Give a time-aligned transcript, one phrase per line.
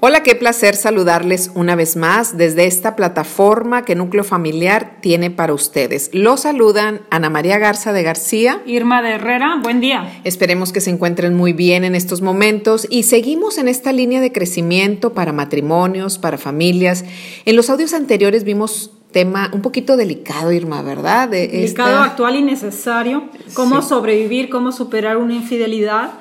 [0.00, 5.52] Hola, qué placer saludarles una vez más desde esta plataforma que Núcleo Familiar tiene para
[5.52, 6.10] ustedes.
[6.12, 8.62] Los saludan Ana María Garza de García.
[8.64, 10.20] Irma de Herrera, buen día.
[10.22, 14.30] Esperemos que se encuentren muy bien en estos momentos y seguimos en esta línea de
[14.30, 17.04] crecimiento para matrimonios, para familias.
[17.44, 21.28] En los audios anteriores vimos tema un poquito delicado, Irma, ¿verdad?
[21.28, 23.24] De delicado, actual y necesario.
[23.52, 26.12] Cómo sobrevivir, cómo superar una infidelidad.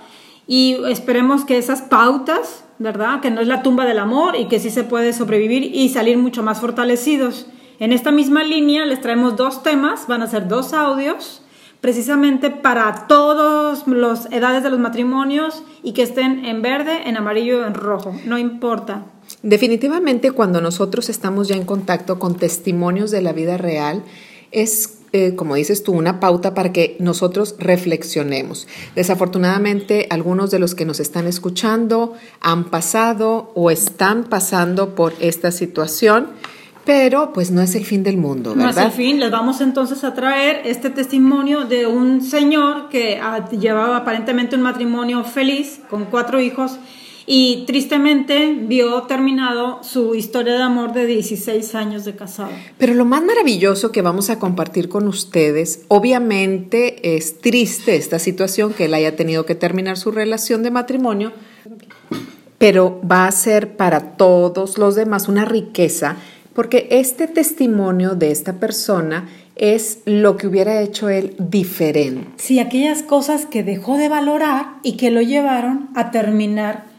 [0.47, 3.21] Y esperemos que esas pautas ¿verdad?
[3.21, 6.17] Que no es la tumba del amor y que sí se puede sobrevivir y salir
[6.17, 7.47] mucho más fortalecidos.
[7.79, 11.41] En esta misma línea les traemos dos temas, van a ser dos audios,
[11.81, 17.66] precisamente para todas las edades de los matrimonios y que estén en verde, en amarillo,
[17.66, 19.05] en rojo, no importa.
[19.44, 24.03] Definitivamente cuando nosotros estamos ya en contacto con testimonios de la vida real,
[24.52, 28.67] es eh, como dices tú, una pauta para que nosotros reflexionemos.
[28.95, 35.52] Desafortunadamente, algunos de los que nos están escuchando han pasado o están pasando por esta
[35.52, 36.28] situación,
[36.85, 38.63] pero pues no es el fin del mundo, ¿verdad?
[38.75, 39.19] No es el fin.
[39.19, 44.61] Les vamos entonces a traer este testimonio de un señor que ah, llevaba aparentemente un
[44.61, 46.80] matrimonio feliz con cuatro hijos
[47.30, 52.52] y tristemente vio terminado su historia de amor de 16 años de casado.
[52.78, 58.73] Pero lo más maravilloso que vamos a compartir con ustedes, obviamente es triste esta situación
[58.73, 61.34] que él haya tenido que terminar su relación de matrimonio,
[62.58, 66.16] pero va a ser para todos los demás una riqueza,
[66.53, 72.25] porque este testimonio de esta persona es lo que hubiera hecho él diferente.
[72.38, 76.97] Sí, aquellas cosas que dejó de valorar y que lo llevaron a terminar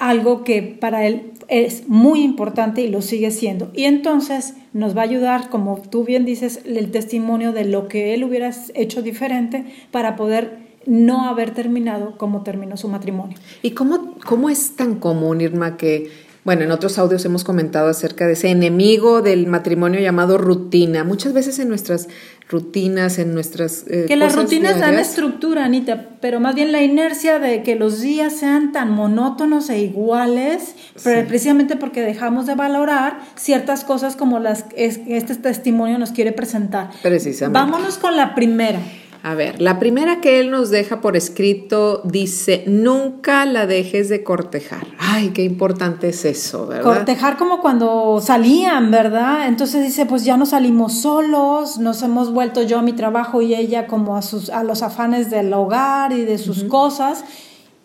[0.00, 3.70] algo que para él es muy importante y lo sigue siendo.
[3.74, 8.14] Y entonces nos va a ayudar, como tú bien dices, el testimonio de lo que
[8.14, 13.36] él hubiera hecho diferente para poder no haber terminado como terminó su matrimonio.
[13.62, 16.10] ¿Y cómo, cómo es tan común, Irma, que
[16.44, 21.04] bueno, en otros audios hemos comentado acerca de ese enemigo del matrimonio llamado rutina.
[21.04, 22.08] Muchas veces en nuestras
[22.48, 23.84] rutinas, en nuestras...
[23.88, 28.00] Eh, que las rutinas dan estructura, Anita, pero más bien la inercia de que los
[28.00, 34.64] días sean tan monótonos e iguales, precisamente porque dejamos de valorar ciertas cosas como las
[34.64, 36.90] que este testimonio nos quiere presentar.
[37.02, 37.58] Precisamente.
[37.58, 38.80] Vámonos con la primera.
[39.22, 44.24] A ver, la primera que él nos deja por escrito dice, nunca la dejes de
[44.24, 44.86] cortejar.
[44.98, 46.84] Ay, qué importante es eso, ¿verdad?
[46.84, 49.46] Cortejar como cuando salían, ¿verdad?
[49.46, 53.54] Entonces dice, pues ya no salimos solos, nos hemos vuelto yo a mi trabajo y
[53.54, 57.24] ella como a, sus, a los afanes del hogar y de sus cosas.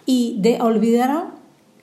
[0.06, 1.31] Y de, olvidaron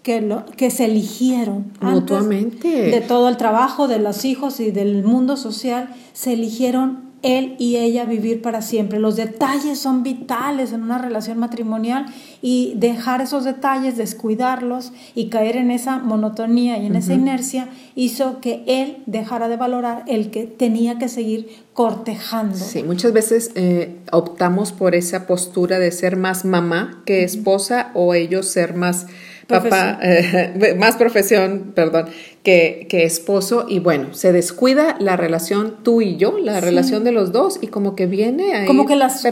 [0.03, 2.69] que, lo, que se eligieron mutuamente.
[2.69, 7.77] de todo el trabajo de los hijos y del mundo social, se eligieron él y
[7.77, 8.99] ella vivir para siempre.
[8.99, 12.07] Los detalles son vitales en una relación matrimonial
[12.41, 18.41] y dejar esos detalles, descuidarlos y caer en esa monotonía y en esa inercia hizo
[18.41, 22.57] que él dejara de valorar el que tenía que seguir cortejando.
[22.57, 28.15] Sí, muchas veces eh, optamos por esa postura de ser más mamá que esposa o
[28.15, 29.07] ellos ser más
[29.47, 32.07] papá, eh, más profesión, perdón,
[32.43, 33.67] que, que, esposo.
[33.69, 37.69] Y bueno, se descuida la relación tú y yo, la relación de los dos, y
[37.69, 39.25] como que viene ahí como que las,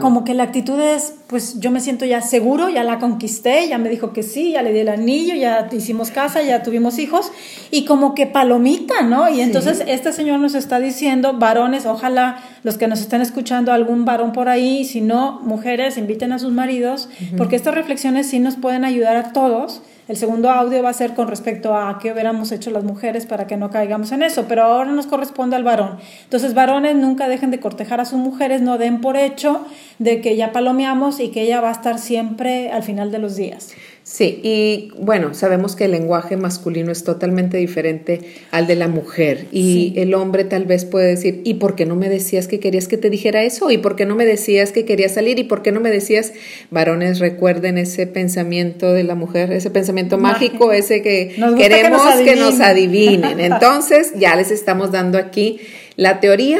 [0.00, 3.78] como, que la actitud es, pues yo me siento ya seguro, ya la conquisté, ya
[3.78, 7.32] me dijo que sí, ya le di el anillo, ya hicimos casa, ya tuvimos hijos,
[7.72, 9.28] y como que palomita, ¿no?
[9.28, 14.04] Y entonces este señor nos está diciendo, varones, ojalá los que nos están escuchando, algún
[14.04, 18.54] varón por ahí, si no, mujeres, inviten a sus maridos, porque estas reflexiones sí nos
[18.54, 22.50] pueden ayudar a todos el segundo audio va a ser con respecto a qué hubiéramos
[22.50, 25.98] hecho las mujeres para que no caigamos en eso, pero ahora nos corresponde al varón.
[26.24, 29.64] Entonces, varones nunca dejen de cortejar a sus mujeres, no den por hecho
[29.98, 33.36] de que ya palomeamos y que ella va a estar siempre al final de los
[33.36, 33.70] días.
[34.04, 38.20] Sí, y bueno, sabemos que el lenguaje masculino es totalmente diferente
[38.50, 41.94] al de la mujer y el hombre tal vez puede decir, ¿y por qué no
[41.94, 43.70] me decías que querías que te dijera eso?
[43.70, 45.38] ¿Y por qué no me decías que querías salir?
[45.38, 46.32] ¿Y por qué no me decías,
[46.70, 52.20] varones, recuerden ese pensamiento de la mujer, ese pensamiento mágico, ese que queremos que nos,
[52.24, 53.38] que nos adivinen?
[53.52, 55.60] Entonces, ya les estamos dando aquí
[55.94, 56.58] la teoría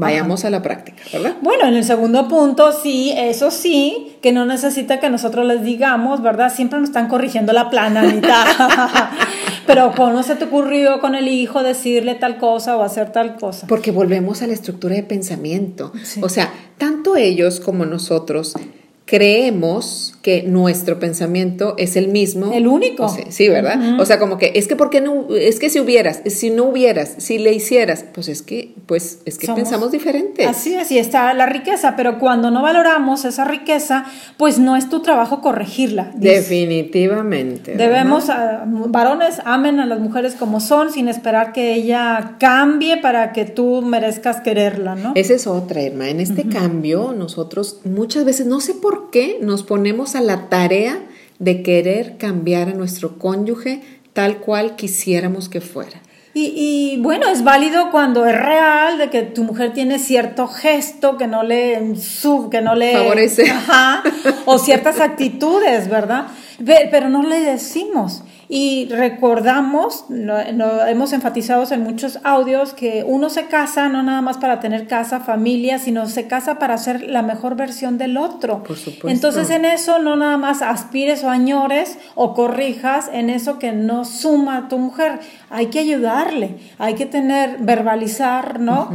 [0.00, 1.36] Vayamos a la práctica, ¿verdad?
[1.42, 6.22] Bueno, en el segundo punto, sí, eso sí, que no necesita que nosotros les digamos,
[6.22, 6.52] ¿verdad?
[6.52, 8.02] Siempre nos están corrigiendo la plana,
[9.66, 13.66] Pero ¿cómo se te ocurrió con el hijo decirle tal cosa o hacer tal cosa?
[13.66, 15.92] Porque volvemos a la estructura de pensamiento.
[16.22, 18.56] O sea, tanto ellos como nosotros
[19.10, 22.52] creemos que nuestro pensamiento es el mismo.
[22.52, 23.12] El único.
[23.28, 23.98] sí, ¿verdad?
[23.98, 27.14] O sea, como que es que porque no es que si hubieras, si no hubieras,
[27.18, 30.44] si le hicieras, pues es que pues es que pensamos diferente.
[30.44, 34.04] Así es, y está la riqueza, pero cuando no valoramos esa riqueza,
[34.36, 36.12] pues no es tu trabajo corregirla.
[36.14, 37.74] Definitivamente.
[37.74, 43.32] Debemos ah, varones amen a las mujeres como son sin esperar que ella cambie para
[43.32, 45.14] que tú merezcas quererla, ¿no?
[45.16, 46.10] Esa es otra, Irma.
[46.10, 51.00] En este cambio nosotros muchas veces no sé por qué nos ponemos a la tarea
[51.38, 53.80] de querer cambiar a nuestro cónyuge
[54.12, 56.00] tal cual quisiéramos que fuera.
[56.32, 61.26] Y, bueno, es válido cuando es real, de que tu mujer tiene cierto gesto que
[61.26, 63.52] no le sub, que no le favorece.
[64.44, 66.28] o ciertas actitudes, ¿verdad?
[66.64, 68.22] Pero no le decimos.
[68.52, 74.38] Y recordamos, no, hemos enfatizado en muchos audios que uno se casa no nada más
[74.38, 78.64] para tener casa, familia, sino se casa para ser la mejor versión del otro.
[78.64, 79.08] Por supuesto.
[79.08, 84.04] Entonces en eso no nada más aspires o añores o corrijas en eso que no
[84.04, 85.20] suma a tu mujer.
[85.48, 88.90] Hay que ayudarle, hay que tener, verbalizar, ¿no?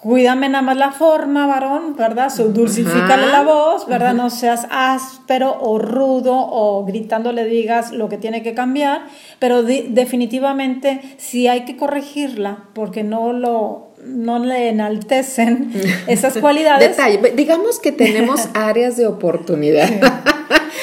[0.00, 2.32] Cuídame nada más la forma, varón, ¿verdad?
[2.36, 4.14] Dulcifícale la voz, ¿verdad?
[4.14, 9.02] No seas áspero o rudo o gritando le digas lo que tiene que cambiar,
[9.38, 15.72] pero definitivamente sí hay que corregirla porque no lo no le enaltecen
[16.06, 16.96] esas cualidades.
[16.96, 19.88] Detalle, digamos que tenemos áreas de oportunidad.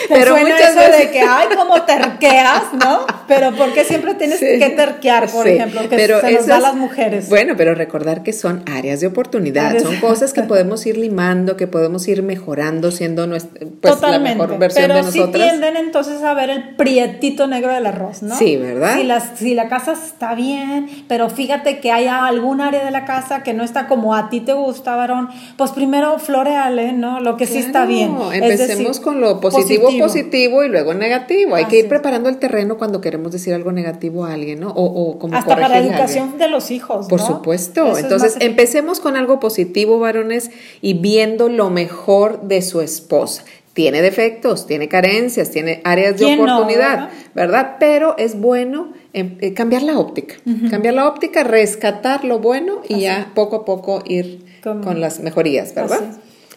[0.10, 0.98] pero muchas veces...
[1.00, 3.06] de que, ay, como terqueas, ¿no?
[3.28, 5.82] Pero ¿por qué siempre tienes que terquear, por ejemplo?
[5.82, 7.30] Que pero se nos da a las mujeres.
[7.30, 11.68] Bueno, pero recordar que son áreas de oportunidad, son cosas que podemos ir limando, que
[11.68, 14.94] podemos ir mejorando, siendo nuestra, pues, la mejor versión de.
[14.96, 18.38] Pero sí tienden entonces a ver el prietito negro del arroz, ¿no?
[18.38, 18.96] Sí, ¿verdad?
[18.98, 23.06] Si, las, si la casa está bien, pero fíjate que hay algún área de la
[23.06, 27.20] casa que no está como a ti te gusta, varón, pues primero floreale, ¿no?
[27.20, 28.16] Lo que sí está bien.
[28.32, 29.95] Empecemos con lo positivo positivo.
[29.96, 31.56] Y luego negativo.
[31.56, 34.70] Hay que ir preparando el terreno cuando queremos decir algo negativo a alguien, ¿no?
[34.70, 37.08] O, o como Hasta para la educación de los hijos.
[37.08, 37.98] Por supuesto.
[37.98, 40.52] Entonces, empecemos con algo positivo, varones,
[40.82, 43.44] y viendo lo mejor de su esposa
[43.76, 47.76] tiene defectos, tiene carencias, tiene áreas de oportunidad, ¿verdad?
[47.78, 50.36] Pero es bueno em, eh, cambiar la óptica,
[50.72, 55.76] cambiar la óptica, rescatar lo bueno y ya poco a poco ir con, las mejorías,
[55.76, 56.00] ¿verdad?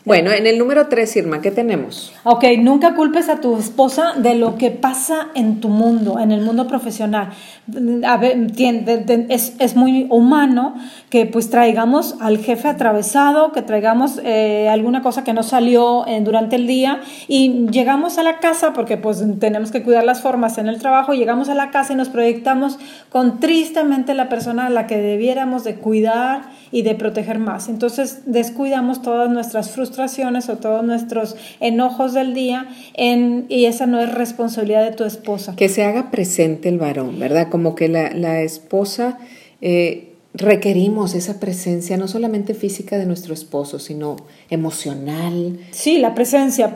[0.05, 2.12] Bueno, en el número tres, Irma, ¿qué tenemos?
[2.23, 6.41] Ok, nunca culpes a tu esposa de lo que pasa en tu mundo, en el
[6.41, 7.31] mundo profesional.
[8.06, 8.47] A ver,
[9.29, 10.77] es, es muy humano
[11.11, 16.21] que pues traigamos al jefe atravesado, que traigamos eh, alguna cosa que no salió eh,
[16.23, 20.59] durante el día y llegamos a la casa, porque pues tenemos que cuidar las formas
[20.59, 22.79] en el trabajo, llegamos a la casa y nos proyectamos
[23.11, 27.69] con tristemente la persona a la que debiéramos de cuidar y de proteger más.
[27.69, 34.00] Entonces descuidamos todas nuestras frustraciones o todos nuestros enojos del día en, y esa no
[34.00, 35.55] es responsabilidad de tu esposa.
[35.56, 37.49] Que se haga presente el varón, ¿verdad?
[37.49, 39.19] Como que la, la esposa...
[39.61, 40.05] Eh,
[40.35, 44.17] requerimos esa presencia no solamente física de nuestro esposo, sino
[44.50, 45.58] emocional.
[45.73, 46.73] Sí, la presencia,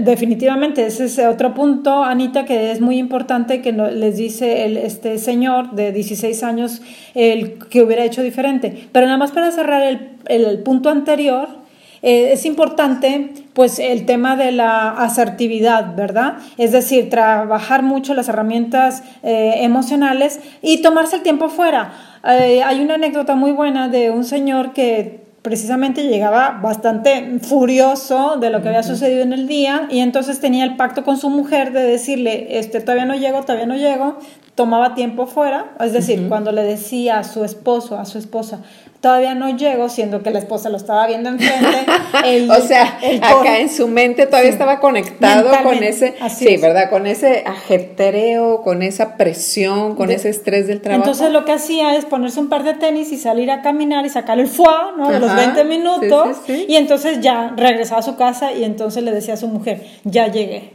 [0.00, 0.86] definitivamente.
[0.86, 5.72] Ese es otro punto, Anita, que es muy importante que les dice el, este señor
[5.72, 6.82] de 16 años
[7.14, 8.88] el que hubiera hecho diferente.
[8.90, 11.63] Pero nada más para cerrar el, el punto anterior,
[12.06, 16.34] eh, es importante pues el tema de la asertividad, ¿verdad?
[16.58, 21.94] Es decir, trabajar mucho las herramientas eh, emocionales y tomarse el tiempo fuera.
[22.22, 28.50] Eh, hay una anécdota muy buena de un señor que precisamente llegaba bastante furioso de
[28.50, 31.72] lo que había sucedido en el día y entonces tenía el pacto con su mujer
[31.72, 34.18] de decirle, este, todavía no llego, todavía no llego,
[34.54, 38.60] tomaba tiempo fuera, es decir, cuando le decía a su esposo, a su esposa,
[39.04, 42.48] todavía no llego, siendo que la esposa lo estaba viendo enfrente.
[42.50, 46.88] o sea, acá en su mente todavía estaba conectado con ese, sí, ¿verdad?
[46.88, 51.02] Con ese ajetreo, con esa presión, con ese estrés del trabajo.
[51.02, 54.08] Entonces lo que hacía es ponerse un par de tenis y salir a caminar y
[54.08, 55.10] sacar el foie, ¿no?
[55.10, 56.38] De los 20 minutos.
[56.48, 60.28] y entonces ya regresaba a su casa y entonces le decía a su mujer, ya
[60.28, 60.72] llegué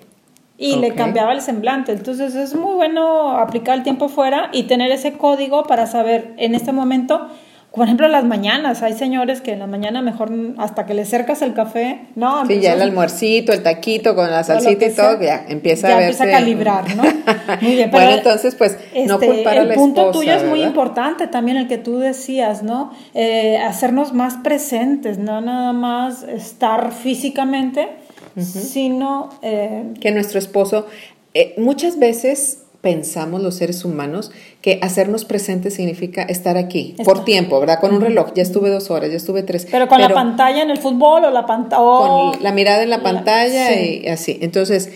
[0.55, 1.93] y le cambiaba el semblante.
[1.93, 6.53] Entonces es muy bueno aplicar el tiempo fuera y tener ese código para saber en
[6.53, 7.27] este momento
[7.71, 11.43] por ejemplo, las mañanas, hay señores que en la mañana mejor hasta que le cercas
[11.43, 12.47] el café, ¿no?
[12.47, 15.99] Sí, ya el almuercito, el taquito con la salsita y todo, ya empieza ya a
[15.99, 16.23] verse.
[16.23, 17.03] empieza a calibrar, ¿no?
[17.61, 20.45] Muy bien, bueno, entonces, pues, no este, culpar a El la punto esposa, tuyo es
[20.45, 22.91] muy importante también, el que tú decías, ¿no?
[23.13, 27.87] Eh, hacernos más presentes, no nada más estar físicamente,
[28.35, 29.29] sino...
[29.43, 30.87] eh, que nuestro esposo,
[31.35, 34.31] eh, muchas veces pensamos los seres humanos
[34.61, 37.79] que hacernos presentes significa estar aquí por tiempo, ¿verdad?
[37.81, 39.67] Con un reloj, ya estuve dos horas, ya estuve tres.
[39.69, 41.81] pero con la pantalla en el fútbol o la pantalla...
[41.81, 44.01] con la mirada en la la- pantalla sí.
[44.03, 44.39] y así.
[44.41, 44.89] Entonces,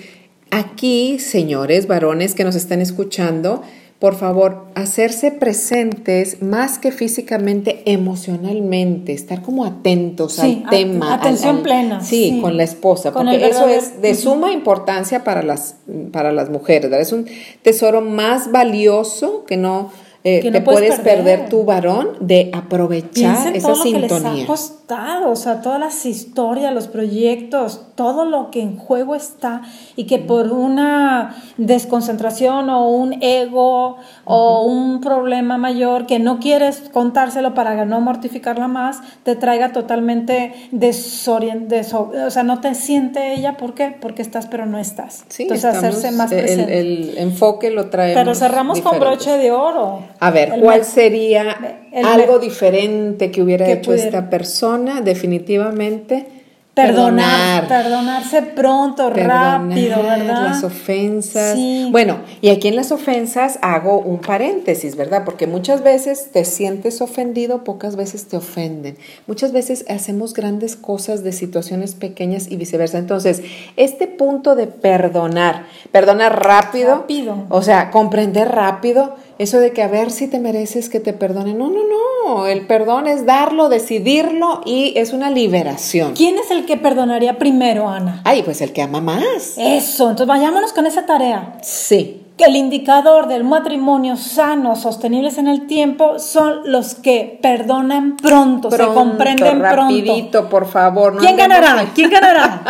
[0.51, 3.63] aquí, señores, varones que nos están escuchando,
[4.03, 11.13] por favor, hacerse presentes más que físicamente, emocionalmente, estar como atentos Sí, al tema.
[11.13, 12.41] atención al- al- plena, Sí, sí.
[12.41, 15.77] con la esposa, Con porque eso es de suma importancia para las,
[16.11, 16.99] para las mujeres, ¿verdad?
[16.99, 17.27] Es un
[17.61, 19.89] tesoro más valioso que no...
[20.25, 21.23] eh, Que no te puedes puedes perder.
[21.39, 21.49] perder.
[21.49, 25.61] tu varón de aprovechar Piensa en esa todo lo que les ha costado, o sea,
[25.61, 29.61] todas las historias, los proyectos, todo lo que en juego está
[29.95, 36.83] y que por una desconcentración o un ego o un problema mayor que no quieres
[36.93, 43.57] contárselo para no mortificarla más, te traiga totalmente desorientado, o sea, no te siente ella,
[43.57, 43.95] ¿por qué?
[43.99, 45.25] Porque estás pero no estás.
[45.29, 46.79] Sí, Entonces estamos- hacerse más el- presente.
[46.79, 48.15] El, enfoque lo traemos.
[48.21, 49.99] pero cerramos con broche de oro.
[50.25, 51.57] A ver, ¿cuál sería
[52.03, 55.01] algo diferente que hubiera que hecho pudiera- esta persona?
[55.01, 56.27] Definitivamente.
[56.73, 60.43] Perdonar, perdonarse pronto, rápido, ¿verdad?
[60.49, 61.53] Las ofensas.
[61.53, 61.87] Sí.
[61.91, 65.21] Bueno, y aquí en las ofensas hago un paréntesis, ¿verdad?
[65.23, 68.97] Porque muchas veces te sientes ofendido, pocas veces te ofenden.
[69.27, 72.97] Muchas veces hacemos grandes cosas de situaciones pequeñas y viceversa.
[72.97, 73.43] Entonces,
[73.77, 77.45] este punto de perdonar, perdonar rápido, Rápido.
[77.49, 81.57] o sea, comprender rápido, eso de que a ver si te mereces que te perdonen.
[81.57, 82.45] No, no, no.
[82.47, 86.13] El perdón es darlo, decidirlo y es una liberación.
[86.13, 88.21] ¿Quién es el que perdonaría primero, Ana?
[88.23, 89.55] Ay, pues el que ama más.
[89.57, 91.57] Eso, entonces vayámonos con esa tarea.
[91.61, 92.19] Sí.
[92.37, 98.71] Que el indicador del matrimonio sano, sostenibles en el tiempo, son los que perdonan pronto,
[98.71, 99.81] se Pronto, comprenden pronto.
[99.83, 101.13] rapidito, por favor.
[101.13, 101.85] no ¿Quién ganará?
[101.93, 102.61] ¿Quién ganará?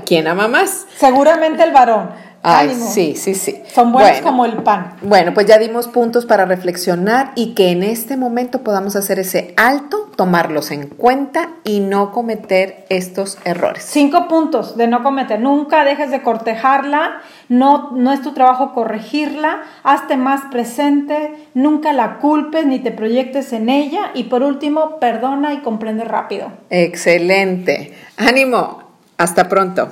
[0.06, 0.86] ¿Quién ama más?
[0.96, 2.08] Seguramente el varón.
[2.48, 2.86] Ay, Ánimo.
[2.88, 3.60] sí, sí, sí.
[3.74, 4.24] Son buenos Bueno.
[4.26, 4.94] como el pan.
[5.02, 9.52] Bueno, pues ya dimos puntos para reflexionar y que en este momento podamos hacer ese
[9.56, 13.84] alto, tomarlos en cuenta y no cometer estos errores.
[13.84, 15.40] Cinco puntos de no cometer.
[15.40, 17.18] Nunca dejes de cortejarla.
[17.48, 19.62] No, no es tu trabajo corregirla.
[19.82, 21.34] Hazte más presente.
[21.54, 24.12] Nunca la culpes ni te proyectes en ella.
[24.14, 26.52] Y por último, perdona y comprende rápido.
[26.70, 27.92] Excelente.
[28.16, 28.84] Ánimo.
[29.18, 29.88] Hasta pronto.